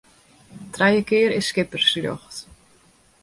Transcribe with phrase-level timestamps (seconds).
[0.77, 2.43] Trije kear is skippersrjocht.